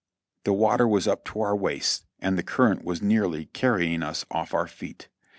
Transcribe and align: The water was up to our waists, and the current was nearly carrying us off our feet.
The 0.45 0.53
water 0.53 0.87
was 0.87 1.07
up 1.07 1.25
to 1.25 1.41
our 1.41 1.55
waists, 1.55 2.07
and 2.17 2.35
the 2.35 2.41
current 2.41 2.83
was 2.83 3.03
nearly 3.03 3.45
carrying 3.45 4.01
us 4.01 4.25
off 4.31 4.51
our 4.51 4.65
feet. 4.65 5.09